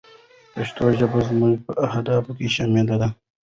پښتو 0.53 0.83
ژبه 0.97 1.19
زموږ 1.29 1.53
په 1.67 1.71
اهدافو 1.87 2.31
کې 2.37 2.47
شامله 2.55 2.95
ده. 3.01 3.09